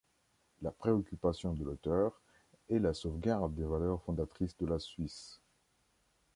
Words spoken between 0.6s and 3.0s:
La préoccupation de l'auteur est la